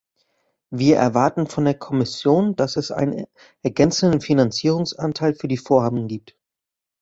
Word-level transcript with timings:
Wir 0.71 0.97
erwarten 0.97 1.45
von 1.45 1.63
der 1.65 1.77
Kommission, 1.77 2.55
dass 2.55 2.75
es 2.75 2.89
einen 2.89 3.27
ergänzenden 3.61 4.19
Finanzierungsanteil 4.19 5.35
für 5.35 5.47
die 5.47 5.57
Vorhaben 5.57 6.07
gibt. 6.07 6.35